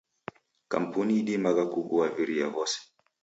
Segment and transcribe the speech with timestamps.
[0.71, 2.79] Kampuni idimagha kugua viria vose.